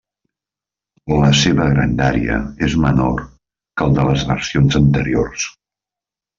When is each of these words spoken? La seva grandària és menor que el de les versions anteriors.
La 1.23 1.29
seva 1.41 1.67
grandària 1.73 2.39
és 2.69 2.77
menor 2.87 3.23
que 3.29 3.89
el 3.89 3.95
de 4.01 4.09
les 4.11 4.27
versions 4.33 4.83
anteriors. 4.85 5.49